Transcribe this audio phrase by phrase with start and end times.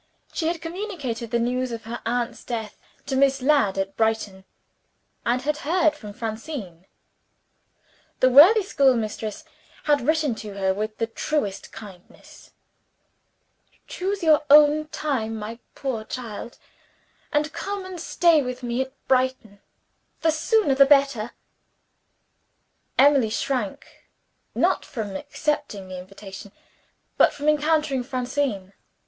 [0.33, 4.45] She had communicated the news of her aunt's death to Miss Ladd, at Brighton;
[5.27, 6.87] and had heard from Francine.
[8.19, 9.43] The worthy schoolmistress
[9.83, 12.49] had written to her with the truest kindness.
[13.85, 16.57] "Choose your own time, my poor child,
[17.31, 19.61] and come and stay with me at Brighton;
[20.21, 21.33] the sooner the better."
[22.97, 24.07] Emily shrank
[24.55, 26.51] not from accepting the invitation
[27.17, 28.73] but from encountering Francine.